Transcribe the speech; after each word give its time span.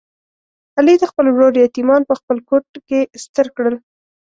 علي 0.79 0.95
د 0.99 1.03
خپل 1.11 1.25
ورور 1.29 1.53
یتیمان 1.65 2.01
په 2.09 2.13
خپل 2.19 2.37
کوت 2.47 2.67
کې 2.87 2.99
ستر 3.23 3.47
کړل. 3.55 3.75